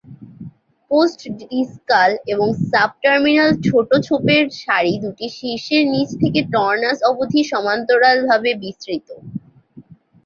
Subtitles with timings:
[0.91, 9.07] Post-discal এবং subterminal ছোট ছোপের সারি দুটি শীর্ষের নিচ থেকে টর্নাস অবধি সমান্তরালভাবে বিস্তৃত।